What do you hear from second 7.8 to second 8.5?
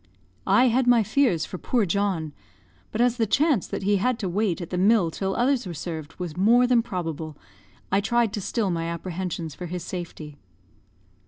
I tried to